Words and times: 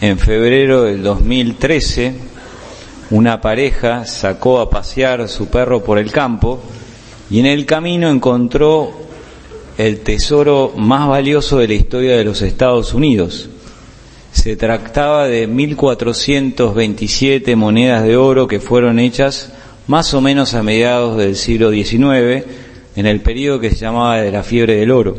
en 0.00 0.18
febrero 0.18 0.84
del 0.84 1.02
2013, 1.02 2.14
una 3.10 3.40
pareja 3.40 4.04
sacó 4.04 4.60
a 4.60 4.70
pasear 4.70 5.28
su 5.28 5.48
perro 5.48 5.82
por 5.82 5.98
el 5.98 6.12
campo 6.12 6.60
y 7.30 7.40
en 7.40 7.46
el 7.46 7.66
camino 7.66 8.08
encontró 8.08 8.92
el 9.76 10.00
tesoro 10.00 10.72
más 10.76 11.08
valioso 11.08 11.58
de 11.58 11.68
la 11.68 11.74
historia 11.74 12.16
de 12.16 12.24
los 12.24 12.42
Estados 12.42 12.94
Unidos. 12.94 13.48
Se 14.30 14.56
trataba 14.56 15.26
de 15.26 15.48
1427 15.48 17.56
monedas 17.56 18.04
de 18.04 18.16
oro 18.16 18.46
que 18.46 18.60
fueron 18.60 19.00
hechas 19.00 19.52
más 19.88 20.14
o 20.14 20.20
menos 20.20 20.54
a 20.54 20.62
mediados 20.62 21.16
del 21.16 21.34
siglo 21.34 21.72
XIX, 21.72 22.44
en 22.94 23.06
el 23.06 23.20
periodo 23.20 23.58
que 23.58 23.70
se 23.70 23.78
llamaba 23.78 24.20
de 24.20 24.30
la 24.30 24.42
fiebre 24.42 24.76
del 24.76 24.90
oro. 24.90 25.16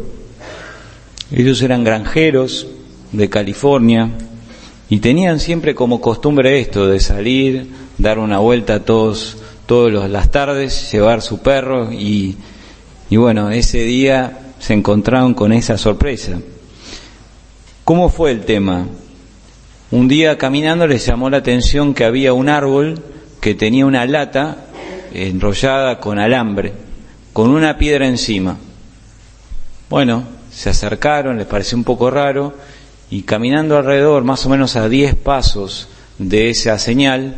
Ellos 1.31 1.61
eran 1.61 1.83
granjeros 1.83 2.67
de 3.11 3.29
California 3.29 4.09
y 4.89 4.99
tenían 4.99 5.39
siempre 5.39 5.75
como 5.75 6.01
costumbre 6.01 6.59
esto 6.59 6.87
de 6.87 6.99
salir, 6.99 7.69
dar 7.97 8.19
una 8.19 8.39
vuelta 8.39 8.83
todos 8.83 9.37
todas 9.69 10.09
las 10.09 10.31
tardes, 10.31 10.91
llevar 10.91 11.21
su 11.21 11.41
perro 11.43 11.93
y, 11.93 12.35
y 13.11 13.17
bueno, 13.17 13.51
ese 13.51 13.83
día 13.83 14.39
se 14.57 14.73
encontraron 14.73 15.35
con 15.35 15.53
esa 15.53 15.77
sorpresa. 15.77 16.39
¿Cómo 17.83 18.09
fue 18.09 18.31
el 18.31 18.45
tema? 18.45 18.87
Un 19.91 20.07
día 20.07 20.39
caminando 20.39 20.87
les 20.87 21.05
llamó 21.05 21.29
la 21.29 21.37
atención 21.37 21.93
que 21.93 22.03
había 22.03 22.33
un 22.33 22.49
árbol 22.49 23.03
que 23.41 23.53
tenía 23.53 23.85
una 23.85 24.07
lata 24.07 24.65
enrollada 25.13 25.99
con 25.99 26.17
alambre, 26.17 26.73
con 27.31 27.51
una 27.51 27.77
piedra 27.77 28.07
encima. 28.07 28.57
Bueno, 29.87 30.23
se 30.51 30.71
acercaron, 30.71 31.37
les 31.37 31.45
pareció 31.45 31.77
un 31.77 31.83
poco 31.83 32.09
raro, 32.09 32.55
y 33.11 33.23
caminando 33.23 33.77
alrededor, 33.77 34.23
más 34.23 34.45
o 34.45 34.49
menos 34.49 34.75
a 34.75 34.87
10 34.87 35.15
pasos 35.15 35.87
de 36.17 36.49
esa 36.49 36.77
señal, 36.77 37.35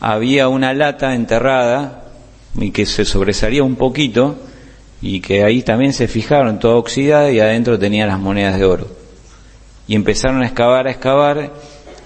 había 0.00 0.48
una 0.48 0.72
lata 0.72 1.14
enterrada 1.14 2.04
y 2.58 2.70
que 2.70 2.86
se 2.86 3.04
sobresalía 3.04 3.62
un 3.62 3.76
poquito 3.76 4.38
y 5.02 5.20
que 5.20 5.44
ahí 5.44 5.62
también 5.62 5.92
se 5.92 6.08
fijaron 6.08 6.58
toda 6.58 6.76
oxidada 6.76 7.30
y 7.30 7.40
adentro 7.40 7.78
tenía 7.78 8.06
las 8.06 8.18
monedas 8.18 8.58
de 8.58 8.64
oro. 8.64 8.88
Y 9.86 9.94
empezaron 9.94 10.42
a 10.42 10.46
excavar, 10.46 10.86
a 10.86 10.90
excavar 10.90 11.52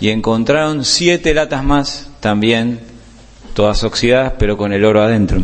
y 0.01 0.11
encontraron 0.11 0.85
siete 0.85 1.35
latas 1.35 1.65
más 1.65 2.11
también, 2.21 2.81
todas 3.55 3.85
oxidadas 3.85 4.35
pero 4.39 4.57
con 4.57 4.73
el 4.73 4.85
oro 4.85 5.03
adentro. 5.03 5.43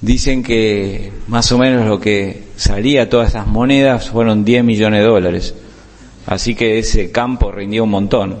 Dicen 0.00 0.42
que 0.42 1.12
más 1.28 1.52
o 1.52 1.58
menos 1.58 1.86
lo 1.86 2.00
que 2.00 2.44
salía 2.56 3.10
todas 3.10 3.30
esas 3.30 3.46
monedas 3.46 4.08
fueron 4.08 4.44
10 4.44 4.64
millones 4.64 5.00
de 5.00 5.06
dólares. 5.06 5.54
Así 6.26 6.54
que 6.54 6.78
ese 6.78 7.10
campo 7.10 7.52
rindió 7.52 7.84
un 7.84 7.90
montón. 7.90 8.38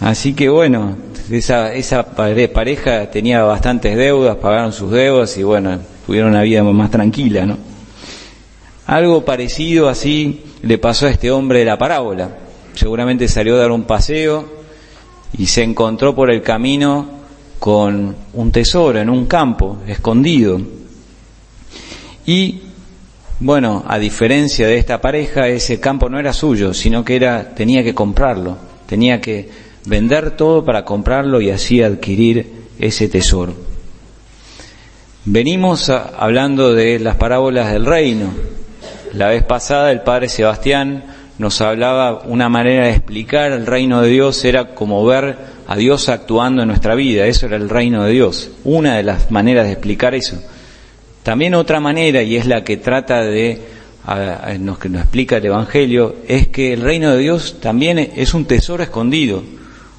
Así 0.00 0.34
que 0.34 0.48
bueno, 0.48 0.96
esa, 1.30 1.74
esa 1.74 2.14
pareja 2.14 3.10
tenía 3.10 3.42
bastantes 3.42 3.96
deudas, 3.96 4.36
pagaron 4.36 4.72
sus 4.72 4.90
deudas 4.90 5.36
y 5.36 5.42
bueno, 5.42 5.78
tuvieron 6.06 6.30
una 6.30 6.42
vida 6.42 6.62
más 6.62 6.90
tranquila, 6.90 7.44
¿no? 7.44 7.58
Algo 8.86 9.24
parecido 9.24 9.88
así 9.88 10.44
le 10.62 10.78
pasó 10.78 11.06
a 11.06 11.10
este 11.10 11.30
hombre 11.30 11.58
de 11.58 11.64
la 11.64 11.76
parábola. 11.76 12.30
Seguramente 12.74 13.26
salió 13.26 13.56
a 13.56 13.58
dar 13.58 13.72
un 13.72 13.82
paseo 13.82 14.48
y 15.36 15.46
se 15.46 15.62
encontró 15.62 16.14
por 16.14 16.30
el 16.30 16.40
camino 16.40 17.15
con 17.58 18.14
un 18.34 18.52
tesoro 18.52 19.00
en 19.00 19.10
un 19.10 19.26
campo 19.26 19.78
escondido. 19.86 20.60
Y 22.26 22.60
bueno, 23.38 23.84
a 23.86 23.98
diferencia 23.98 24.66
de 24.66 24.78
esta 24.78 25.00
pareja, 25.00 25.48
ese 25.48 25.78
campo 25.78 26.08
no 26.08 26.18
era 26.18 26.32
suyo, 26.32 26.72
sino 26.74 27.04
que 27.04 27.16
era 27.16 27.54
tenía 27.54 27.82
que 27.82 27.94
comprarlo, 27.94 28.56
tenía 28.86 29.20
que 29.20 29.48
vender 29.86 30.32
todo 30.32 30.64
para 30.64 30.84
comprarlo 30.84 31.40
y 31.40 31.50
así 31.50 31.82
adquirir 31.82 32.66
ese 32.78 33.08
tesoro. 33.08 33.54
Venimos 35.24 35.90
hablando 35.90 36.72
de 36.72 36.98
las 36.98 37.16
parábolas 37.16 37.72
del 37.72 37.84
reino. 37.84 38.32
La 39.12 39.28
vez 39.28 39.42
pasada 39.42 39.90
el 39.90 40.02
padre 40.02 40.28
Sebastián 40.28 41.04
nos 41.38 41.60
hablaba 41.60 42.22
una 42.26 42.48
manera 42.48 42.84
de 42.84 42.92
explicar 42.92 43.52
el 43.52 43.66
reino 43.66 44.00
de 44.00 44.08
Dios 44.08 44.44
era 44.44 44.74
como 44.74 45.04
ver 45.04 45.55
a 45.66 45.76
Dios 45.76 46.08
actuando 46.08 46.62
en 46.62 46.68
nuestra 46.68 46.94
vida. 46.94 47.26
Eso 47.26 47.46
era 47.46 47.56
el 47.56 47.68
reino 47.68 48.04
de 48.04 48.12
Dios. 48.12 48.50
Una 48.64 48.96
de 48.96 49.02
las 49.02 49.30
maneras 49.30 49.66
de 49.66 49.72
explicar 49.72 50.14
eso. 50.14 50.42
También 51.22 51.54
otra 51.54 51.80
manera, 51.80 52.22
y 52.22 52.36
es 52.36 52.46
la 52.46 52.62
que 52.62 52.76
trata 52.76 53.22
de, 53.22 53.60
nos, 54.60 54.78
que 54.78 54.88
nos 54.88 55.02
explica 55.02 55.38
el 55.38 55.46
Evangelio, 55.46 56.16
es 56.28 56.48
que 56.48 56.72
el 56.72 56.82
reino 56.82 57.12
de 57.12 57.18
Dios 57.18 57.56
también 57.60 57.98
es 57.98 58.32
un 58.34 58.44
tesoro 58.44 58.82
escondido 58.82 59.42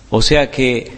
o 0.10 0.22
sea 0.22 0.50
que 0.50 0.90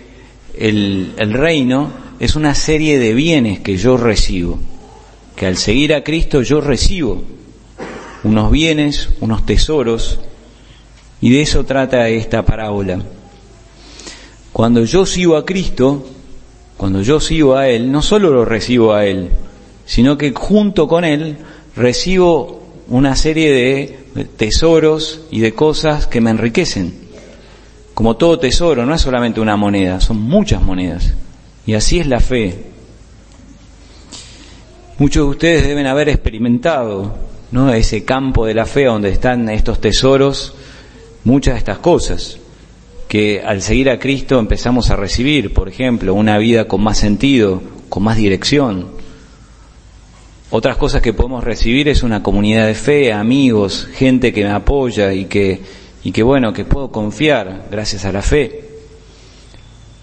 el, 0.57 1.13
el 1.17 1.33
reino 1.33 1.91
es 2.19 2.35
una 2.35 2.53
serie 2.53 2.99
de 2.99 3.13
bienes 3.13 3.59
que 3.59 3.77
yo 3.77 3.97
recibo, 3.97 4.59
que 5.35 5.47
al 5.47 5.57
seguir 5.57 5.93
a 5.93 6.03
Cristo 6.03 6.41
yo 6.41 6.61
recibo 6.61 7.23
unos 8.23 8.51
bienes, 8.51 9.09
unos 9.21 9.45
tesoros, 9.45 10.19
y 11.21 11.31
de 11.31 11.41
eso 11.41 11.65
trata 11.65 12.07
esta 12.09 12.45
parábola. 12.45 13.01
Cuando 14.59 14.83
yo 14.83 15.05
sigo 15.05 15.37
a 15.37 15.45
Cristo, 15.45 16.05
cuando 16.75 17.01
yo 17.01 17.21
sigo 17.21 17.55
a 17.55 17.69
Él, 17.69 17.89
no 17.93 18.01
solo 18.01 18.29
lo 18.29 18.43
recibo 18.43 18.93
a 18.93 19.05
Él, 19.05 19.29
sino 19.85 20.17
que 20.17 20.33
junto 20.33 20.85
con 20.85 21.05
Él 21.05 21.37
recibo 21.77 22.61
una 22.89 23.15
serie 23.15 23.53
de 23.53 24.25
tesoros 24.35 25.21
y 25.31 25.39
de 25.39 25.53
cosas 25.53 26.07
que 26.07 26.19
me 26.19 26.31
enriquecen 26.31 26.93
como 27.93 28.17
todo 28.17 28.37
tesoro, 28.37 28.85
no 28.85 28.93
es 28.93 28.99
solamente 28.99 29.39
una 29.39 29.55
moneda, 29.55 30.01
son 30.01 30.19
muchas 30.19 30.61
monedas. 30.61 31.13
Y 31.65 31.75
así 31.75 32.01
es 32.01 32.07
la 32.07 32.19
fe. 32.19 32.65
Muchos 34.97 35.23
de 35.23 35.29
ustedes 35.29 35.67
deben 35.67 35.87
haber 35.87 36.09
experimentado 36.09 37.15
¿no? 37.53 37.73
ese 37.73 38.03
campo 38.03 38.45
de 38.45 38.55
la 38.55 38.65
fe 38.65 38.83
donde 38.83 39.07
están 39.07 39.47
estos 39.47 39.79
tesoros, 39.79 40.53
muchas 41.23 41.53
de 41.53 41.59
estas 41.59 41.77
cosas 41.77 42.39
que 43.09 43.41
al 43.43 43.61
seguir 43.61 43.89
a 43.89 43.99
Cristo 43.99 44.39
empezamos 44.39 44.91
a 44.91 44.95
recibir, 44.95 45.53
por 45.53 45.67
ejemplo, 45.67 46.13
una 46.13 46.37
vida 46.37 46.65
con 46.65 46.81
más 46.81 46.99
sentido, 46.99 47.61
con 47.89 48.03
más 48.03 48.15
dirección. 48.15 48.91
Otras 50.51 50.77
cosas 50.77 51.01
que 51.01 51.11
podemos 51.11 51.43
recibir 51.43 51.89
es 51.89 52.03
una 52.03 52.23
comunidad 52.23 52.67
de 52.67 52.75
fe, 52.75 53.11
amigos, 53.11 53.89
gente 53.93 54.31
que 54.31 54.43
me 54.43 54.51
apoya 54.51 55.11
y 55.11 55.25
que 55.25 55.59
y 56.03 56.11
que 56.11 56.23
bueno, 56.23 56.53
que 56.53 56.65
puedo 56.65 56.91
confiar 56.91 57.67
gracias 57.69 58.05
a 58.05 58.11
la 58.11 58.21
fe. 58.21 58.63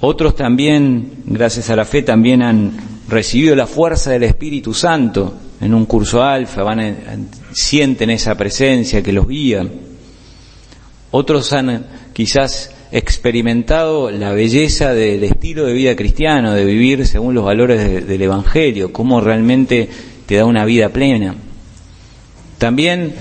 Otros 0.01 0.35
también, 0.35 1.23
gracias 1.25 1.71
a 1.71 1.77
la 1.77 1.85
fe, 1.85 2.03
también 2.03 2.43
han 2.43 2.73
recibido 3.09 3.57
la 3.57 3.67
fuerza 3.67 4.11
del 4.11 4.25
Espíritu 4.25 4.75
Santo 4.75 5.33
en 5.61 5.73
un 5.73 5.87
curso 5.87 6.23
alfa, 6.23 6.63
van 6.63 7.29
sienten 7.53 8.11
esa 8.11 8.35
presencia 8.35 9.03
que 9.03 9.13
los 9.13 9.27
guía. 9.27 9.67
Otros 11.13 11.53
han 11.55 11.87
quizás 12.13 12.76
experimentado 12.97 14.11
la 14.11 14.33
belleza 14.33 14.95
del 14.95 15.23
estilo 15.23 15.67
de 15.67 15.75
vida 15.75 15.95
cristiano, 15.95 16.55
de 16.55 16.65
vivir 16.65 17.07
según 17.07 17.35
los 17.35 17.45
valores 17.45 18.07
del 18.07 18.23
Evangelio, 18.23 18.91
cómo 18.91 19.21
realmente 19.21 19.87
te 20.25 20.37
da 20.37 20.47
una 20.47 20.65
vida 20.65 20.89
plena. 20.89 21.35
También 22.57 23.13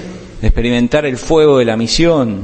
experimentar 0.42 1.06
el 1.06 1.18
fuego 1.18 1.58
de 1.58 1.66
la 1.66 1.76
misión, 1.76 2.44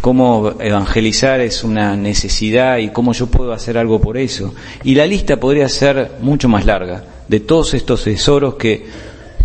cómo 0.00 0.54
evangelizar 0.58 1.40
es 1.40 1.64
una 1.64 1.96
necesidad 1.96 2.78
y 2.78 2.88
cómo 2.88 3.12
yo 3.12 3.26
puedo 3.26 3.52
hacer 3.52 3.76
algo 3.76 4.00
por 4.00 4.16
eso. 4.16 4.54
Y 4.84 4.94
la 4.94 5.06
lista 5.06 5.38
podría 5.38 5.68
ser 5.68 6.12
mucho 6.22 6.48
más 6.48 6.64
larga 6.64 7.04
de 7.28 7.40
todos 7.40 7.74
estos 7.74 8.04
tesoros 8.04 8.54
que 8.54 8.86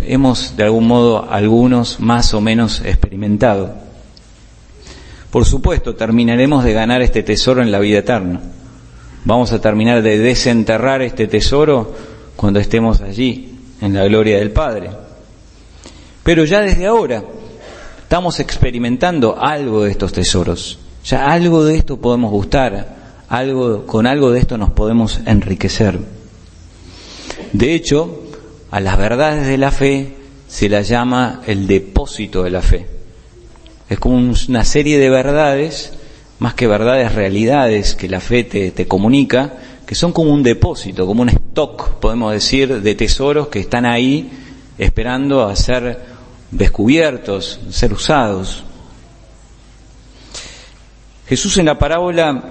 hemos 0.06 0.56
de 0.56 0.64
algún 0.64 0.86
modo 0.86 1.30
algunos 1.30 2.00
más 2.00 2.32
o 2.32 2.40
menos 2.40 2.80
experimentado. 2.82 3.89
Por 5.30 5.44
supuesto, 5.44 5.94
terminaremos 5.94 6.64
de 6.64 6.72
ganar 6.72 7.02
este 7.02 7.22
tesoro 7.22 7.62
en 7.62 7.70
la 7.70 7.78
vida 7.78 7.98
eterna. 7.98 8.40
Vamos 9.24 9.52
a 9.52 9.60
terminar 9.60 10.02
de 10.02 10.18
desenterrar 10.18 11.02
este 11.02 11.28
tesoro 11.28 11.94
cuando 12.36 12.58
estemos 12.58 13.00
allí, 13.00 13.58
en 13.80 13.94
la 13.94 14.04
gloria 14.04 14.38
del 14.38 14.50
Padre. 14.50 14.90
Pero 16.22 16.44
ya 16.44 16.60
desde 16.60 16.86
ahora, 16.86 17.22
estamos 18.02 18.40
experimentando 18.40 19.38
algo 19.40 19.84
de 19.84 19.92
estos 19.92 20.12
tesoros. 20.12 20.78
Ya 21.04 21.32
algo 21.32 21.64
de 21.64 21.76
esto 21.76 21.98
podemos 21.98 22.30
gustar, 22.30 22.96
algo, 23.28 23.86
con 23.86 24.06
algo 24.06 24.32
de 24.32 24.40
esto 24.40 24.58
nos 24.58 24.70
podemos 24.70 25.20
enriquecer. 25.26 25.98
De 27.52 27.74
hecho, 27.74 28.22
a 28.70 28.80
las 28.80 28.98
verdades 28.98 29.46
de 29.46 29.58
la 29.58 29.70
fe 29.70 30.16
se 30.48 30.68
las 30.68 30.88
llama 30.88 31.42
el 31.46 31.66
depósito 31.66 32.42
de 32.42 32.50
la 32.50 32.62
fe. 32.62 32.99
Es 33.90 33.98
como 33.98 34.16
una 34.16 34.64
serie 34.64 35.00
de 35.00 35.10
verdades, 35.10 35.92
más 36.38 36.54
que 36.54 36.68
verdades, 36.68 37.12
realidades 37.12 37.96
que 37.96 38.08
la 38.08 38.20
fe 38.20 38.44
te, 38.44 38.86
comunica, 38.86 39.54
que 39.84 39.96
son 39.96 40.12
como 40.12 40.32
un 40.32 40.44
depósito, 40.44 41.08
como 41.08 41.22
un 41.22 41.30
stock, 41.30 41.94
podemos 41.94 42.32
decir, 42.32 42.82
de 42.82 42.94
tesoros 42.94 43.48
que 43.48 43.58
están 43.58 43.86
ahí 43.86 44.30
esperando 44.78 45.44
a 45.44 45.56
ser 45.56 46.04
descubiertos, 46.52 47.58
ser 47.70 47.92
usados. 47.92 48.62
Jesús 51.26 51.58
en 51.58 51.66
la 51.66 51.76
parábola 51.76 52.44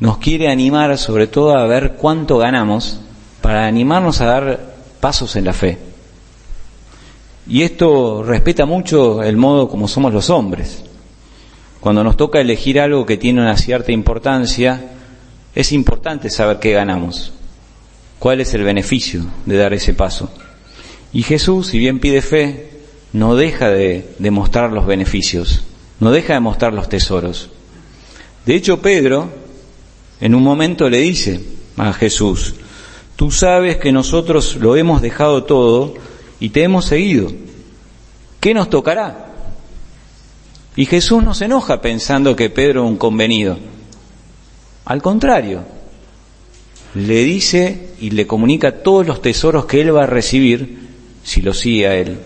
nos 0.00 0.16
quiere 0.16 0.50
animar 0.50 0.96
sobre 0.96 1.26
todo 1.26 1.54
a 1.54 1.66
ver 1.66 1.96
cuánto 1.98 2.38
ganamos 2.38 2.98
para 3.42 3.66
animarnos 3.66 4.22
a 4.22 4.24
dar 4.24 4.74
pasos 5.00 5.36
en 5.36 5.44
la 5.44 5.52
fe. 5.52 5.93
Y 7.46 7.62
esto 7.62 8.22
respeta 8.22 8.64
mucho 8.64 9.22
el 9.22 9.36
modo 9.36 9.68
como 9.68 9.88
somos 9.88 10.12
los 10.12 10.30
hombres. 10.30 10.82
Cuando 11.80 12.02
nos 12.02 12.16
toca 12.16 12.40
elegir 12.40 12.80
algo 12.80 13.04
que 13.04 13.18
tiene 13.18 13.42
una 13.42 13.56
cierta 13.58 13.92
importancia, 13.92 14.92
es 15.54 15.72
importante 15.72 16.30
saber 16.30 16.58
qué 16.58 16.72
ganamos, 16.72 17.32
cuál 18.18 18.40
es 18.40 18.54
el 18.54 18.64
beneficio 18.64 19.24
de 19.44 19.56
dar 19.56 19.74
ese 19.74 19.92
paso. 19.92 20.30
Y 21.12 21.22
Jesús, 21.22 21.68
si 21.68 21.78
bien 21.78 22.00
pide 22.00 22.22
fe, 22.22 22.70
no 23.12 23.36
deja 23.36 23.68
de 23.68 24.08
demostrar 24.18 24.72
los 24.72 24.86
beneficios, 24.86 25.62
no 26.00 26.10
deja 26.10 26.34
de 26.34 26.40
mostrar 26.40 26.72
los 26.72 26.88
tesoros. 26.88 27.50
De 28.46 28.54
hecho, 28.54 28.80
Pedro, 28.80 29.28
en 30.20 30.34
un 30.34 30.42
momento 30.42 30.88
le 30.88 30.98
dice 30.98 31.40
a 31.76 31.92
Jesús, 31.92 32.54
tú 33.14 33.30
sabes 33.30 33.76
que 33.76 33.92
nosotros 33.92 34.56
lo 34.56 34.74
hemos 34.74 35.02
dejado 35.02 35.44
todo 35.44 35.94
y 36.44 36.50
te 36.50 36.62
hemos 36.62 36.84
seguido. 36.84 37.32
¿Qué 38.38 38.52
nos 38.52 38.68
tocará? 38.68 39.32
Y 40.76 40.84
Jesús 40.84 41.24
no 41.24 41.32
se 41.32 41.46
enoja 41.46 41.80
pensando 41.80 42.36
que 42.36 42.50
Pedro 42.50 42.84
es 42.84 42.90
un 42.90 42.98
convenido. 42.98 43.56
Al 44.84 45.00
contrario, 45.00 45.64
le 46.96 47.24
dice 47.24 47.94
y 47.98 48.10
le 48.10 48.26
comunica 48.26 48.82
todos 48.82 49.06
los 49.06 49.22
tesoros 49.22 49.64
que 49.64 49.80
él 49.80 49.96
va 49.96 50.02
a 50.02 50.06
recibir 50.06 50.90
si 51.22 51.40
lo 51.40 51.54
sigue 51.54 51.88
a 51.88 51.94
él, 51.94 52.18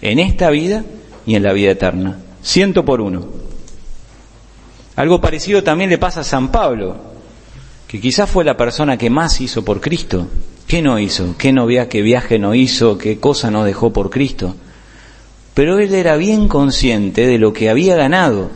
en 0.00 0.18
esta 0.18 0.48
vida 0.48 0.82
y 1.26 1.34
en 1.34 1.42
la 1.42 1.52
vida 1.52 1.72
eterna. 1.72 2.20
Ciento 2.42 2.86
por 2.86 3.02
uno. 3.02 3.28
Algo 4.96 5.20
parecido 5.20 5.62
también 5.62 5.90
le 5.90 5.98
pasa 5.98 6.20
a 6.20 6.24
San 6.24 6.50
Pablo, 6.50 6.96
que 7.86 8.00
quizás 8.00 8.30
fue 8.30 8.46
la 8.46 8.56
persona 8.56 8.96
que 8.96 9.10
más 9.10 9.42
hizo 9.42 9.62
por 9.62 9.78
Cristo. 9.78 10.26
¿Qué 10.68 10.82
no 10.82 10.98
hizo? 10.98 11.34
¿Qué 11.38 11.50
novia, 11.50 11.88
qué 11.88 12.02
viaje 12.02 12.38
no 12.38 12.54
hizo? 12.54 12.98
¿Qué 12.98 13.18
cosa 13.18 13.50
no 13.50 13.64
dejó 13.64 13.90
por 13.90 14.10
Cristo? 14.10 14.54
Pero 15.54 15.78
él 15.78 15.94
era 15.94 16.18
bien 16.18 16.46
consciente 16.46 17.26
de 17.26 17.38
lo 17.38 17.54
que 17.54 17.70
había 17.70 17.96
ganado 17.96 18.50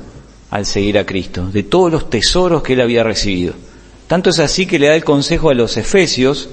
al 0.50 0.66
seguir 0.66 0.98
a 0.98 1.06
Cristo, 1.06 1.46
de 1.46 1.62
todos 1.62 1.90
los 1.90 2.10
tesoros 2.10 2.62
que 2.62 2.74
él 2.74 2.82
había 2.82 3.02
recibido. 3.02 3.54
Tanto 4.08 4.28
es 4.28 4.40
así 4.40 4.66
que 4.66 4.78
le 4.78 4.88
da 4.88 4.94
el 4.94 5.04
consejo 5.04 5.48
a 5.48 5.54
los 5.54 5.78
efesios, 5.78 6.50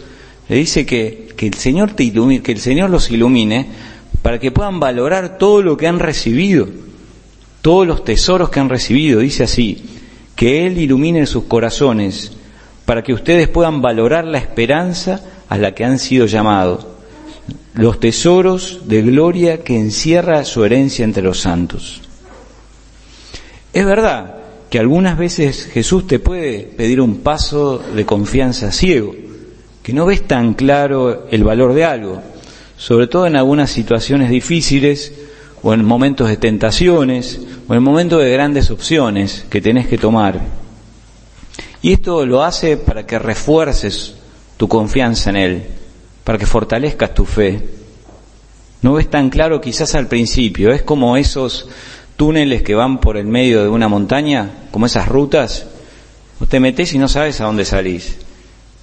le 0.47 0.55
dice 0.55 0.85
que, 0.85 1.27
que 1.35 1.47
el 1.47 1.55
Señor 1.55 1.91
te 1.91 2.05
ilumine, 2.05 2.41
que 2.41 2.53
el 2.53 2.61
Señor 2.61 2.89
los 2.89 3.11
ilumine 3.11 3.67
para 4.21 4.39
que 4.39 4.51
puedan 4.51 4.79
valorar 4.79 5.37
todo 5.37 5.61
lo 5.61 5.75
que 5.75 5.87
han 5.87 5.99
recibido, 5.99 6.69
todos 7.61 7.85
los 7.85 8.05
tesoros 8.05 8.49
que 8.49 8.61
han 8.61 8.69
recibido. 8.69 9.19
Dice 9.19 9.43
así, 9.43 9.83
que 10.37 10.65
Él 10.65 10.77
ilumine 10.77 11.25
sus 11.25 11.43
corazones 11.43 12.31
para 12.85 13.03
que 13.03 13.11
ustedes 13.11 13.49
puedan 13.49 13.81
valorar 13.81 14.23
la 14.23 14.37
esperanza 14.37 15.21
a 15.49 15.57
la 15.57 15.73
que 15.73 15.83
han 15.83 15.99
sido 15.99 16.25
llamados 16.27 16.85
los 17.73 17.99
tesoros 17.99 18.81
de 18.85 19.01
gloria 19.01 19.63
que 19.63 19.77
encierra 19.77 20.43
su 20.43 20.63
herencia 20.63 21.05
entre 21.05 21.23
los 21.23 21.39
santos. 21.39 22.01
Es 23.73 23.85
verdad 23.85 24.35
que 24.69 24.79
algunas 24.79 25.17
veces 25.17 25.65
Jesús 25.71 26.05
te 26.07 26.19
puede 26.19 26.59
pedir 26.59 27.01
un 27.01 27.17
paso 27.17 27.79
de 27.79 28.05
confianza 28.05 28.71
ciego, 28.71 29.15
que 29.81 29.93
no 29.93 30.05
ves 30.05 30.27
tan 30.27 30.53
claro 30.53 31.27
el 31.31 31.43
valor 31.43 31.73
de 31.73 31.85
algo, 31.85 32.21
sobre 32.77 33.07
todo 33.07 33.25
en 33.27 33.35
algunas 33.35 33.71
situaciones 33.71 34.29
difíciles 34.29 35.13
o 35.63 35.73
en 35.73 35.83
momentos 35.83 36.29
de 36.29 36.37
tentaciones 36.37 37.39
o 37.67 37.73
en 37.73 37.83
momentos 37.83 38.21
de 38.21 38.31
grandes 38.31 38.71
opciones 38.71 39.45
que 39.49 39.61
tenés 39.61 39.87
que 39.87 39.97
tomar. 39.97 40.39
Y 41.81 41.93
esto 41.93 42.25
lo 42.25 42.43
hace 42.43 42.77
para 42.77 43.05
que 43.05 43.17
refuerces 43.17 44.15
tu 44.59 44.67
confianza 44.67 45.29
en 45.29 45.37
Él, 45.37 45.63
para 46.25 46.37
que 46.37 46.45
fortalezcas 46.45 47.13
tu 47.13 47.23
fe. 47.23 47.61
No 48.81 48.91
ves 48.91 49.09
tan 49.09 49.29
claro 49.29 49.61
quizás 49.61 49.95
al 49.95 50.07
principio, 50.07 50.73
es 50.73 50.81
como 50.81 51.15
esos 51.15 51.69
túneles 52.17 52.61
que 52.61 52.75
van 52.75 52.99
por 52.99 53.15
el 53.15 53.25
medio 53.25 53.63
de 53.63 53.69
una 53.69 53.87
montaña, 53.87 54.65
como 54.71 54.85
esas 54.85 55.07
rutas, 55.07 55.65
vos 56.41 56.49
te 56.49 56.59
metés 56.59 56.93
y 56.93 56.97
no 56.97 57.07
sabes 57.07 57.39
a 57.39 57.45
dónde 57.45 57.63
salís. 57.63 58.17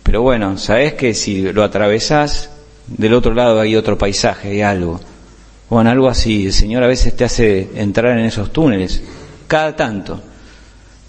Pero 0.02 0.22
bueno, 0.22 0.56
sabes 0.56 0.94
que 0.94 1.12
si 1.12 1.42
lo 1.42 1.62
atravesás, 1.62 2.48
del 2.86 3.12
otro 3.12 3.34
lado 3.34 3.60
hay 3.60 3.76
otro 3.76 3.98
paisaje, 3.98 4.52
hay 4.52 4.62
algo. 4.62 4.98
Bueno, 5.68 5.90
algo 5.90 6.08
así, 6.08 6.46
el 6.46 6.54
Señor 6.54 6.84
a 6.84 6.88
veces 6.88 7.14
te 7.14 7.24
hace 7.24 7.68
entrar 7.74 8.18
en 8.18 8.24
esos 8.24 8.50
túneles, 8.50 9.02
cada 9.46 9.76
tanto. 9.76 10.22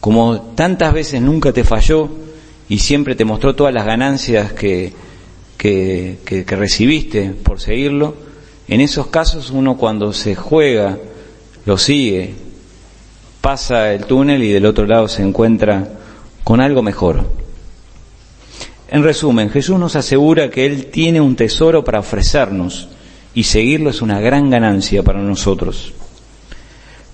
Como 0.02 0.42
tantas 0.56 0.92
veces 0.92 1.22
nunca 1.22 1.54
te 1.54 1.64
falló 1.64 2.28
y 2.70 2.80
siempre 2.80 3.16
te 3.16 3.26
mostró 3.26 3.56
todas 3.56 3.74
las 3.74 3.86
ganancias 3.86 4.54
que, 4.54 4.94
que, 5.58 6.18
que, 6.26 6.56
recibiste 6.56 7.32
por 7.32 7.60
seguirlo, 7.60 8.16
en 8.68 8.82
esos 8.82 9.08
casos 9.08 9.52
uno 9.52 9.78
cuando 9.78 10.14
se 10.14 10.36
juega, 10.36 10.98
lo 11.66 11.78
sigue, 11.78 12.34
pasa 13.42 13.94
el 13.94 14.06
túnel 14.06 14.44
y 14.44 14.52
del 14.52 14.66
otro 14.66 14.86
lado 14.86 15.08
se 15.08 15.24
encuentra 15.24 15.88
con 16.44 16.60
algo 16.60 16.82
mejor. 16.82 17.26
En 18.90 19.04
resumen, 19.04 19.50
Jesús 19.50 19.80
nos 19.80 19.96
asegura 19.96 20.50
que 20.50 20.66
Él 20.66 20.88
tiene 20.88 21.20
un 21.20 21.36
tesoro 21.36 21.84
para 21.84 22.00
ofrecernos 22.00 22.88
y 23.34 23.44
seguirlo 23.44 23.90
es 23.90 24.02
una 24.02 24.20
gran 24.20 24.50
ganancia 24.50 25.04
para 25.04 25.20
nosotros. 25.20 25.94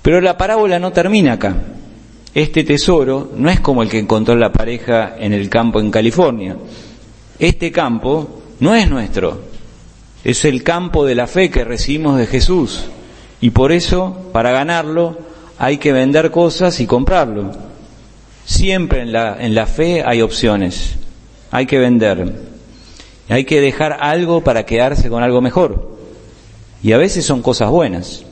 Pero 0.01 0.21
la 0.21 0.37
parábola 0.37 0.79
no 0.79 0.91
termina 0.91 1.33
acá. 1.33 1.55
Este 2.33 2.63
tesoro 2.63 3.31
no 3.35 3.49
es 3.49 3.59
como 3.59 3.83
el 3.83 3.89
que 3.89 3.99
encontró 3.99 4.35
la 4.35 4.51
pareja 4.51 5.15
en 5.19 5.33
el 5.33 5.49
campo 5.49 5.79
en 5.79 5.91
California, 5.91 6.57
este 7.37 7.71
campo 7.71 8.41
no 8.59 8.73
es 8.73 8.89
nuestro, 8.89 9.39
es 10.23 10.45
el 10.45 10.63
campo 10.63 11.05
de 11.05 11.15
la 11.15 11.27
fe 11.27 11.51
que 11.51 11.63
recibimos 11.63 12.17
de 12.17 12.25
Jesús. 12.25 12.85
Y 13.41 13.51
por 13.51 13.71
eso, 13.71 14.29
para 14.31 14.51
ganarlo, 14.51 15.17
hay 15.59 15.77
que 15.77 15.91
vender 15.91 16.31
cosas 16.31 16.79
y 16.79 16.87
comprarlo. 16.87 17.51
Siempre 18.45 19.01
en 19.01 19.11
la, 19.11 19.37
en 19.39 19.53
la 19.53 19.65
fe 19.65 20.03
hay 20.05 20.21
opciones. 20.21 20.95
Hay 21.51 21.65
que 21.65 21.77
vender. 21.77 22.33
Hay 23.29 23.45
que 23.45 23.61
dejar 23.61 23.97
algo 23.99 24.41
para 24.41 24.65
quedarse 24.65 25.09
con 25.09 25.23
algo 25.23 25.41
mejor. 25.41 25.97
Y 26.81 26.93
a 26.93 26.97
veces 26.97 27.25
son 27.25 27.41
cosas 27.41 27.69
buenas. 27.69 28.23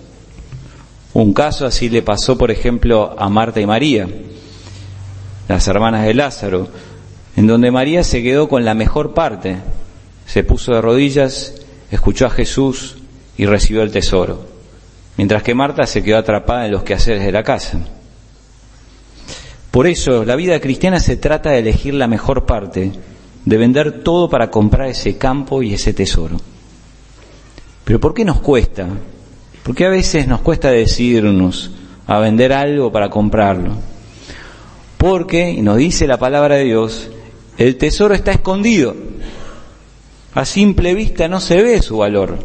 Un 1.14 1.34
caso 1.34 1.66
así 1.66 1.90
le 1.90 2.02
pasó, 2.02 2.38
por 2.38 2.52
ejemplo, 2.52 3.16
a 3.18 3.30
Marta 3.30 3.60
y 3.60 3.66
María, 3.66 4.08
las 5.48 5.68
hermanas 5.68 6.06
de 6.06 6.14
Lázaro 6.14 6.70
en 7.36 7.48
donde 7.48 7.72
María 7.72 8.04
se 8.04 8.22
quedó 8.22 8.50
con 8.50 8.66
la 8.66 8.74
mejor 8.74 9.14
parte, 9.14 9.58
se 10.26 10.44
puso 10.44 10.74
de 10.74 10.82
rodillas, 10.82 11.56
escuchó 11.90 12.26
a 12.26 12.30
Jesús 12.30 12.98
y 13.38 13.46
recibió 13.46 13.84
el 13.84 13.92
tesoro, 13.92 14.46
mientras 15.18 15.44
que 15.44 15.56
Marta 15.56 15.86
se 15.86 16.04
quedó 16.04 16.18
atrapada 16.18 16.66
en 16.66 16.72
los 16.72 16.84
quehaceres 16.84 17.24
de 17.24 17.32
la 17.32 17.44
casa. 17.44 17.80
Por 19.72 19.88
eso 19.88 20.26
la 20.26 20.36
vida 20.36 20.60
cristiana 20.60 21.00
se 21.00 21.16
trata 21.16 21.52
de 21.52 21.60
elegir 21.60 21.94
la 21.94 22.08
mejor 22.08 22.46
parte, 22.46 22.92
de 23.46 23.58
vender 23.58 24.04
todo 24.04 24.30
para 24.30 24.52
comprar 24.52 24.90
ese 24.90 25.18
campo 25.18 25.64
y 25.64 25.74
ese 25.74 25.94
tesoro. 25.94 26.38
Pero 27.86 28.00
¿por 28.00 28.14
qué 28.14 28.26
nos 28.26 28.42
cuesta? 28.42 28.88
¿Por 29.64 29.76
qué 29.76 29.86
a 29.86 29.90
veces 29.90 30.28
nos 30.28 30.42
cuesta 30.42 30.72
decidirnos 30.72 31.72
a 32.08 32.20
vender 32.20 32.52
algo 32.52 32.92
para 32.92 33.10
comprarlo? 33.10 33.76
Porque, 34.98 35.52
y 35.52 35.62
nos 35.62 35.78
dice 35.78 36.08
la 36.08 36.18
palabra 36.18 36.56
de 36.56 36.66
Dios, 36.66 37.10
el 37.58 37.78
tesoro 37.78 38.14
está 38.14 38.32
escondido. 38.32 38.96
A 40.34 40.46
simple 40.46 40.94
vista 40.96 41.28
no 41.28 41.40
se 41.40 41.62
ve 41.62 41.82
su 41.82 41.98
valor. 41.98 42.40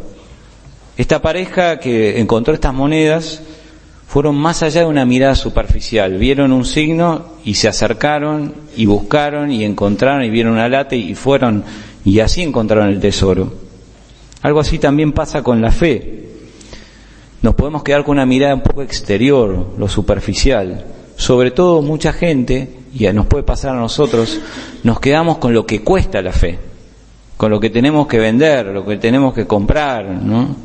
Esta 0.97 1.21
pareja 1.21 1.79
que 1.79 2.19
encontró 2.19 2.53
estas 2.53 2.73
monedas 2.73 3.41
fueron 4.07 4.35
más 4.35 4.63
allá 4.63 4.81
de 4.81 4.87
una 4.87 5.05
mirada 5.05 5.35
superficial. 5.35 6.17
Vieron 6.17 6.51
un 6.51 6.65
signo 6.65 7.33
y 7.43 7.55
se 7.55 7.67
acercaron 7.67 8.53
y 8.75 8.85
buscaron 8.85 9.51
y 9.51 9.63
encontraron 9.63 10.23
y 10.23 10.29
vieron 10.29 10.53
una 10.53 10.69
lata 10.69 10.95
y 10.95 11.15
fueron 11.15 11.63
y 12.05 12.19
así 12.19 12.41
encontraron 12.41 12.89
el 12.89 12.99
tesoro. 12.99 13.53
Algo 14.41 14.59
así 14.59 14.79
también 14.79 15.11
pasa 15.13 15.43
con 15.43 15.61
la 15.61 15.71
fe. 15.71 16.26
Nos 17.41 17.55
podemos 17.55 17.83
quedar 17.83 18.03
con 18.03 18.13
una 18.13 18.25
mirada 18.25 18.55
un 18.55 18.61
poco 18.61 18.81
exterior, 18.81 19.73
lo 19.77 19.87
superficial. 19.87 20.85
Sobre 21.15 21.51
todo 21.51 21.81
mucha 21.81 22.13
gente 22.13 22.77
y 22.93 23.05
nos 23.13 23.27
puede 23.27 23.43
pasar 23.43 23.75
a 23.75 23.79
nosotros, 23.79 24.39
nos 24.83 24.99
quedamos 24.99 25.37
con 25.37 25.53
lo 25.53 25.65
que 25.65 25.81
cuesta 25.81 26.21
la 26.21 26.31
fe, 26.31 26.57
con 27.35 27.51
lo 27.51 27.59
que 27.59 27.69
tenemos 27.69 28.07
que 28.07 28.17
vender, 28.17 28.67
lo 28.67 28.85
que 28.85 28.97
tenemos 28.97 29.33
que 29.33 29.45
comprar, 29.45 30.05
¿no? 30.05 30.55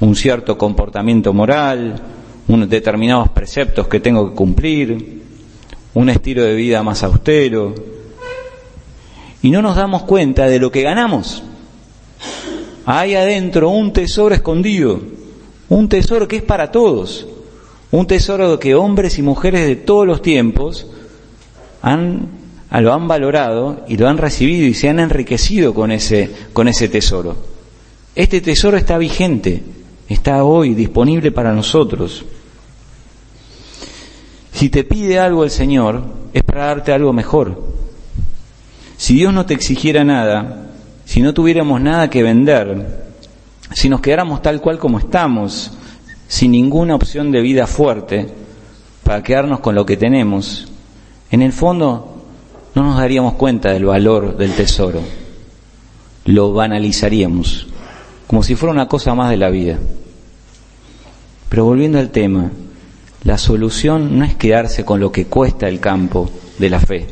Un 0.00 0.16
cierto 0.16 0.58
comportamiento 0.58 1.32
moral, 1.32 2.00
unos 2.48 2.68
determinados 2.68 3.28
preceptos 3.28 3.86
que 3.86 4.00
tengo 4.00 4.30
que 4.30 4.34
cumplir, 4.34 5.22
un 5.94 6.08
estilo 6.08 6.42
de 6.42 6.54
vida 6.54 6.82
más 6.82 7.04
austero. 7.04 7.74
Y 9.42 9.50
no 9.50 9.62
nos 9.62 9.76
damos 9.76 10.02
cuenta 10.02 10.46
de 10.46 10.58
lo 10.58 10.72
que 10.72 10.82
ganamos. 10.82 11.42
Hay 12.84 13.14
adentro 13.14 13.68
un 13.68 13.92
tesoro 13.92 14.34
escondido, 14.34 15.00
un 15.72 15.88
tesoro 15.88 16.28
que 16.28 16.36
es 16.36 16.42
para 16.42 16.70
todos, 16.70 17.26
Un 17.90 18.06
tesoro 18.06 18.58
que 18.58 18.74
hombres 18.74 19.18
y 19.18 19.22
mujeres 19.22 19.66
de 19.66 19.76
todos 19.76 20.06
los 20.06 20.22
tiempos 20.22 20.86
han, 21.82 22.28
lo 22.70 22.94
han 22.94 23.06
valorado 23.06 23.84
y 23.86 23.98
lo 23.98 24.08
han 24.08 24.16
recibido 24.16 24.66
y 24.66 24.72
se 24.72 24.88
han 24.88 24.98
enriquecido 24.98 25.74
con 25.74 25.92
ese, 25.92 26.30
con 26.54 26.68
ese 26.68 26.88
tesoro. 26.88 27.36
Este 28.14 28.40
tesoro 28.40 28.78
está 28.78 28.96
vigente, 28.96 29.62
está 30.08 30.42
hoy 30.42 30.72
disponible 30.72 31.32
para 31.32 31.52
nosotros. 31.52 32.24
Si 34.54 34.70
te 34.70 34.84
pide 34.84 35.18
algo 35.18 35.44
el 35.44 35.50
Señor, 35.50 36.02
es 36.32 36.42
para 36.42 36.66
darte 36.66 36.94
algo 36.94 37.12
mejor. 37.12 37.62
Si 38.96 39.16
Dios 39.16 39.34
no 39.34 39.44
te 39.44 39.52
exigiera 39.52 40.02
nada, 40.02 40.70
si 41.04 41.20
no 41.20 41.34
tuviéramos 41.34 41.78
nada 41.78 42.08
que 42.08 42.22
vender, 42.22 43.01
si 43.74 43.88
nos 43.88 44.00
quedáramos 44.00 44.42
tal 44.42 44.60
cual 44.60 44.78
como 44.78 44.98
estamos, 44.98 45.72
sin 46.28 46.52
ninguna 46.52 46.94
opción 46.94 47.30
de 47.30 47.40
vida 47.40 47.66
fuerte 47.66 48.28
para 49.04 49.22
quedarnos 49.22 49.60
con 49.60 49.74
lo 49.74 49.84
que 49.84 49.96
tenemos, 49.96 50.68
en 51.30 51.42
el 51.42 51.52
fondo 51.52 52.24
no 52.74 52.82
nos 52.82 52.96
daríamos 52.96 53.34
cuenta 53.34 53.70
del 53.70 53.84
valor 53.84 54.36
del 54.36 54.52
tesoro. 54.54 55.00
Lo 56.24 56.52
banalizaríamos, 56.52 57.66
como 58.26 58.42
si 58.42 58.54
fuera 58.54 58.72
una 58.72 58.88
cosa 58.88 59.14
más 59.14 59.30
de 59.30 59.36
la 59.36 59.50
vida. 59.50 59.78
Pero 61.48 61.64
volviendo 61.64 61.98
al 61.98 62.10
tema, 62.10 62.50
la 63.24 63.38
solución 63.38 64.18
no 64.18 64.24
es 64.24 64.34
quedarse 64.34 64.84
con 64.84 65.00
lo 65.00 65.12
que 65.12 65.26
cuesta 65.26 65.68
el 65.68 65.80
campo 65.80 66.30
de 66.58 66.70
la 66.70 66.80
fe, 66.80 67.06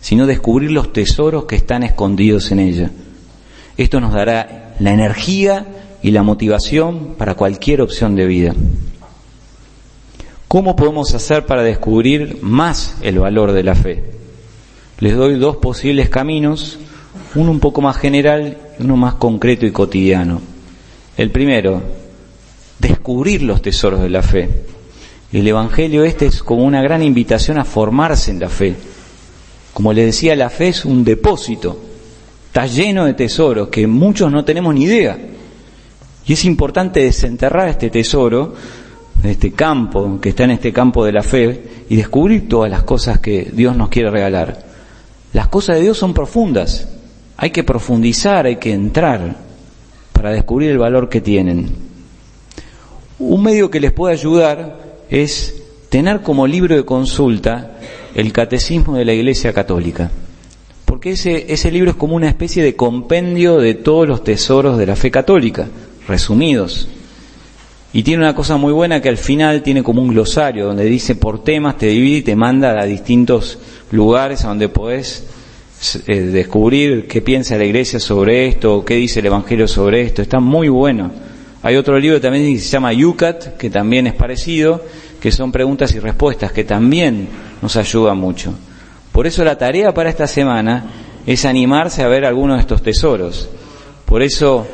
sino 0.00 0.26
descubrir 0.26 0.70
los 0.70 0.92
tesoros 0.92 1.46
que 1.46 1.56
están 1.56 1.82
escondidos 1.82 2.52
en 2.52 2.60
ella. 2.60 2.90
Esto 3.76 4.00
nos 4.00 4.12
dará 4.12 4.65
la 4.78 4.92
energía 4.92 5.66
y 6.02 6.10
la 6.10 6.22
motivación 6.22 7.14
para 7.16 7.34
cualquier 7.34 7.80
opción 7.80 8.14
de 8.14 8.26
vida. 8.26 8.54
¿Cómo 10.48 10.76
podemos 10.76 11.14
hacer 11.14 11.46
para 11.46 11.62
descubrir 11.62 12.38
más 12.42 12.96
el 13.02 13.18
valor 13.18 13.52
de 13.52 13.62
la 13.62 13.74
fe? 13.74 14.04
Les 14.98 15.16
doy 15.16 15.38
dos 15.38 15.56
posibles 15.56 16.08
caminos, 16.08 16.78
uno 17.34 17.50
un 17.50 17.60
poco 17.60 17.82
más 17.82 17.96
general 17.96 18.56
y 18.78 18.82
uno 18.82 18.96
más 18.96 19.14
concreto 19.14 19.66
y 19.66 19.72
cotidiano. 19.72 20.40
El 21.16 21.30
primero, 21.30 21.82
descubrir 22.78 23.42
los 23.42 23.60
tesoros 23.62 24.00
de 24.00 24.08
la 24.08 24.22
fe. 24.22 24.48
El 25.32 25.46
Evangelio 25.46 26.04
este 26.04 26.26
es 26.26 26.42
como 26.42 26.64
una 26.64 26.82
gran 26.82 27.02
invitación 27.02 27.58
a 27.58 27.64
formarse 27.64 28.30
en 28.30 28.40
la 28.40 28.48
fe. 28.48 28.76
Como 29.74 29.92
les 29.92 30.06
decía, 30.06 30.36
la 30.36 30.48
fe 30.48 30.68
es 30.68 30.84
un 30.84 31.04
depósito, 31.04 31.78
está 32.56 32.66
lleno 32.66 33.04
de 33.04 33.12
tesoros 33.12 33.68
que 33.68 33.86
muchos 33.86 34.32
no 34.32 34.42
tenemos 34.42 34.74
ni 34.74 34.84
idea. 34.84 35.18
Y 36.24 36.32
es 36.32 36.42
importante 36.46 37.00
desenterrar 37.00 37.68
este 37.68 37.90
tesoro, 37.90 38.54
este 39.22 39.52
campo, 39.52 40.18
que 40.22 40.30
está 40.30 40.44
en 40.44 40.52
este 40.52 40.72
campo 40.72 41.04
de 41.04 41.12
la 41.12 41.22
fe, 41.22 41.84
y 41.90 41.96
descubrir 41.96 42.48
todas 42.48 42.70
las 42.70 42.82
cosas 42.82 43.20
que 43.20 43.50
Dios 43.52 43.76
nos 43.76 43.90
quiere 43.90 44.10
regalar. 44.10 44.64
Las 45.34 45.48
cosas 45.48 45.76
de 45.76 45.82
Dios 45.82 45.98
son 45.98 46.14
profundas, 46.14 46.88
hay 47.36 47.50
que 47.50 47.62
profundizar, 47.62 48.46
hay 48.46 48.56
que 48.56 48.72
entrar 48.72 49.36
para 50.14 50.30
descubrir 50.30 50.70
el 50.70 50.78
valor 50.78 51.10
que 51.10 51.20
tienen. 51.20 51.68
Un 53.18 53.42
medio 53.42 53.70
que 53.70 53.80
les 53.80 53.92
puede 53.92 54.14
ayudar 54.14 54.78
es 55.10 55.62
tener 55.90 56.22
como 56.22 56.46
libro 56.46 56.74
de 56.74 56.86
consulta 56.86 57.72
el 58.14 58.32
Catecismo 58.32 58.96
de 58.96 59.04
la 59.04 59.12
Iglesia 59.12 59.52
Católica. 59.52 60.10
Ese, 61.06 61.52
ese 61.52 61.70
libro 61.70 61.92
es 61.92 61.96
como 61.96 62.16
una 62.16 62.28
especie 62.28 62.64
de 62.64 62.74
compendio 62.74 63.58
de 63.58 63.74
todos 63.74 64.08
los 64.08 64.24
tesoros 64.24 64.76
de 64.76 64.86
la 64.86 64.96
fe 64.96 65.12
católica 65.12 65.68
resumidos. 66.08 66.88
Y 67.92 68.02
tiene 68.02 68.24
una 68.24 68.34
cosa 68.34 68.56
muy 68.56 68.72
buena 68.72 69.00
que 69.00 69.08
al 69.08 69.16
final 69.16 69.62
tiene 69.62 69.84
como 69.84 70.02
un 70.02 70.08
glosario 70.08 70.66
donde 70.66 70.84
dice 70.86 71.14
por 71.14 71.44
temas, 71.44 71.78
te 71.78 71.86
divide 71.86 72.16
y 72.18 72.22
te 72.22 72.34
manda 72.34 72.72
a 72.72 72.84
distintos 72.86 73.56
lugares 73.92 74.44
a 74.44 74.48
donde 74.48 74.68
podés 74.68 75.22
eh, 76.08 76.22
descubrir 76.22 77.06
qué 77.06 77.22
piensa 77.22 77.56
la 77.56 77.66
iglesia 77.66 78.00
sobre 78.00 78.48
esto, 78.48 78.84
qué 78.84 78.96
dice 78.96 79.20
el 79.20 79.26
Evangelio 79.26 79.68
sobre 79.68 80.02
esto. 80.02 80.22
Está 80.22 80.40
muy 80.40 80.68
bueno. 80.68 81.12
Hay 81.62 81.76
otro 81.76 82.00
libro 82.00 82.20
también 82.20 82.52
que 82.52 82.58
se 82.58 82.68
llama 82.68 82.92
Yucat, 82.92 83.56
que 83.56 83.70
también 83.70 84.08
es 84.08 84.14
parecido, 84.14 84.82
que 85.20 85.30
son 85.30 85.52
preguntas 85.52 85.94
y 85.94 86.00
respuestas, 86.00 86.50
que 86.50 86.64
también 86.64 87.28
nos 87.62 87.76
ayuda 87.76 88.12
mucho. 88.14 88.54
Por 89.16 89.26
eso 89.26 89.42
la 89.44 89.56
tarea 89.56 89.94
para 89.94 90.10
esta 90.10 90.26
semana 90.26 90.84
es 91.26 91.46
animarse 91.46 92.02
a 92.02 92.06
ver 92.06 92.26
algunos 92.26 92.58
de 92.58 92.60
estos 92.60 92.82
tesoros. 92.82 93.48
Por 94.04 94.20
eso 94.20 94.66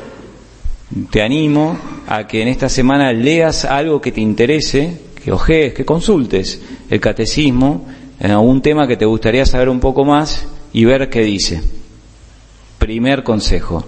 te 1.11 1.21
animo 1.21 1.79
a 2.09 2.27
que 2.27 2.41
en 2.41 2.49
esta 2.49 2.67
semana 2.67 3.13
leas 3.13 3.63
algo 3.63 4.01
que 4.01 4.11
te 4.11 4.19
interese, 4.19 4.99
que 5.23 5.31
ojees, 5.31 5.73
que 5.73 5.85
consultes 5.85 6.61
el 6.89 6.99
catecismo 6.99 7.85
en 8.19 8.31
algún 8.31 8.61
tema 8.61 8.85
que 8.85 8.97
te 8.97 9.05
gustaría 9.05 9.45
saber 9.45 9.69
un 9.69 9.79
poco 9.79 10.03
más 10.03 10.45
y 10.73 10.83
ver 10.83 11.09
qué 11.09 11.21
dice. 11.21 11.61
Primer 12.79 13.23
consejo. 13.23 13.85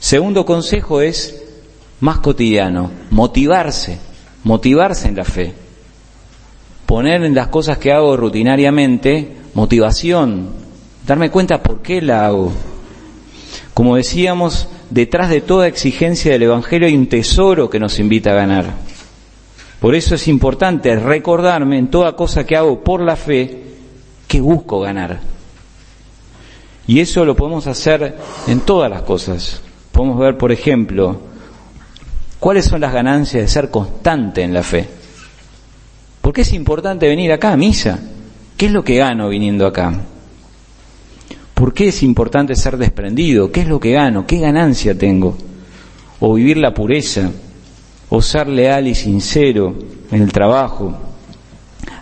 Segundo 0.00 0.44
consejo 0.44 1.02
es 1.02 1.40
más 2.00 2.18
cotidiano, 2.18 2.90
motivarse, 3.10 4.00
motivarse 4.42 5.06
en 5.06 5.14
la 5.14 5.24
fe. 5.24 5.54
Poner 6.84 7.22
en 7.22 7.36
las 7.36 7.46
cosas 7.46 7.78
que 7.78 7.92
hago 7.92 8.16
rutinariamente 8.16 9.43
motivación, 9.54 10.48
darme 11.06 11.30
cuenta 11.30 11.62
por 11.62 11.80
qué 11.80 12.02
la 12.02 12.26
hago. 12.26 12.52
Como 13.72 13.96
decíamos, 13.96 14.68
detrás 14.90 15.30
de 15.30 15.40
toda 15.40 15.66
exigencia 15.66 16.32
del 16.32 16.44
Evangelio 16.44 16.86
hay 16.86 16.96
un 16.96 17.08
tesoro 17.08 17.70
que 17.70 17.80
nos 17.80 17.98
invita 17.98 18.32
a 18.32 18.34
ganar. 18.34 18.66
Por 19.80 19.94
eso 19.94 20.14
es 20.14 20.28
importante 20.28 20.94
recordarme 20.96 21.78
en 21.78 21.88
toda 21.88 22.16
cosa 22.16 22.44
que 22.44 22.56
hago 22.56 22.82
por 22.82 23.00
la 23.00 23.16
fe 23.16 23.64
que 24.26 24.40
busco 24.40 24.80
ganar. 24.80 25.20
Y 26.86 27.00
eso 27.00 27.24
lo 27.24 27.34
podemos 27.34 27.66
hacer 27.66 28.16
en 28.46 28.60
todas 28.60 28.90
las 28.90 29.02
cosas. 29.02 29.60
Podemos 29.92 30.18
ver, 30.18 30.36
por 30.36 30.52
ejemplo, 30.52 31.18
cuáles 32.38 32.66
son 32.66 32.80
las 32.80 32.92
ganancias 32.92 33.42
de 33.42 33.48
ser 33.48 33.70
constante 33.70 34.42
en 34.42 34.52
la 34.52 34.62
fe. 34.62 34.88
¿Por 36.20 36.32
qué 36.32 36.42
es 36.42 36.52
importante 36.52 37.08
venir 37.08 37.32
acá 37.32 37.52
a 37.52 37.56
misa? 37.56 37.98
¿Qué 38.64 38.68
es 38.68 38.72
lo 38.72 38.82
que 38.82 38.96
gano 38.96 39.28
viniendo 39.28 39.66
acá? 39.66 39.92
¿Por 41.52 41.74
qué 41.74 41.88
es 41.88 42.02
importante 42.02 42.56
ser 42.56 42.78
desprendido? 42.78 43.52
¿Qué 43.52 43.60
es 43.60 43.68
lo 43.68 43.78
que 43.78 43.92
gano? 43.92 44.26
¿Qué 44.26 44.38
ganancia 44.38 44.96
tengo? 44.96 45.36
O 46.18 46.32
vivir 46.32 46.56
la 46.56 46.72
pureza, 46.72 47.30
o 48.08 48.22
ser 48.22 48.48
leal 48.48 48.86
y 48.86 48.94
sincero 48.94 49.74
en 50.10 50.22
el 50.22 50.32
trabajo. 50.32 50.96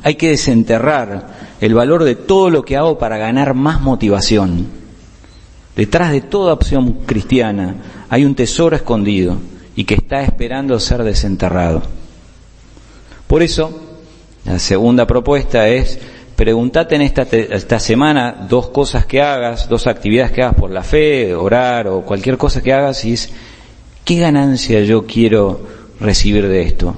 Hay 0.05 0.15
que 0.15 0.29
desenterrar 0.29 1.57
el 1.61 1.75
valor 1.75 2.05
de 2.05 2.15
todo 2.15 2.49
lo 2.49 2.65
que 2.65 2.77
hago 2.77 2.97
para 2.97 3.19
ganar 3.19 3.55
más 3.55 3.81
motivación. 3.81 4.69
Detrás 5.75 6.13
de 6.13 6.21
toda 6.21 6.53
opción 6.53 7.01
cristiana 7.07 7.75
hay 8.09 8.25
un 8.25 8.37
tesoro 8.37 8.77
escondido 8.77 9.37
y 9.75 9.83
que 9.83 9.95
está 9.95 10.23
esperando 10.23 10.79
ser 10.79 11.03
desenterrado. 11.03 11.83
Por 13.27 13.43
eso, 13.43 13.81
la 14.45 14.61
segunda 14.61 15.09
propuesta 15.09 15.69
es 15.69 15.99
Pregúntate 16.37 16.97
en 16.97 17.03
esta, 17.03 17.23
esta 17.23 17.79
semana 17.79 18.47
dos 18.49 18.71
cosas 18.71 19.07
que 19.07 19.21
hagas, 19.21 19.69
dos 19.69 19.87
actividades 19.87 20.33
que 20.33 20.43
hagas 20.43 20.55
por 20.55 20.71
la 20.71 20.83
fe, 20.83 21.35
orar 21.35 21.87
o 21.89 22.03
cualquier 22.03 22.39
cosa 22.39 22.63
que 22.63 22.73
hagas 22.73 23.05
y 23.05 23.13
es, 23.13 23.31
¿qué 24.05 24.19
ganancia 24.19 24.81
yo 24.81 25.07
quiero 25.07 25.61
recibir 26.01 26.49
de 26.49 26.63
esto? 26.63 26.97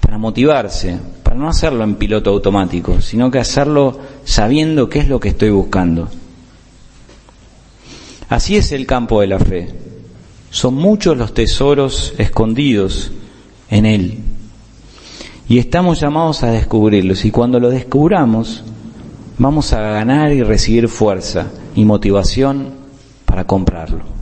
Para 0.00 0.18
motivarse, 0.18 0.98
para 1.22 1.36
no 1.36 1.48
hacerlo 1.48 1.84
en 1.84 1.96
piloto 1.96 2.30
automático, 2.30 3.00
sino 3.00 3.30
que 3.30 3.38
hacerlo 3.38 3.98
sabiendo 4.24 4.88
qué 4.88 5.00
es 5.00 5.08
lo 5.08 5.18
que 5.18 5.30
estoy 5.30 5.50
buscando. 5.50 6.08
Así 8.28 8.56
es 8.56 8.72
el 8.72 8.86
campo 8.86 9.20
de 9.20 9.26
la 9.26 9.38
fe. 9.38 9.68
Son 10.50 10.74
muchos 10.74 11.16
los 11.16 11.34
tesoros 11.34 12.14
escondidos 12.18 13.10
en 13.70 13.86
él 13.86 14.29
y 15.50 15.58
estamos 15.58 15.98
llamados 15.98 16.44
a 16.44 16.52
descubrirlos 16.52 17.24
y 17.24 17.32
cuando 17.32 17.58
lo 17.58 17.70
descubramos 17.70 18.62
vamos 19.36 19.72
a 19.72 19.80
ganar 19.80 20.30
y 20.30 20.44
recibir 20.44 20.86
fuerza 20.86 21.48
y 21.74 21.84
motivación 21.84 22.68
para 23.24 23.42
comprarlo. 23.42 24.19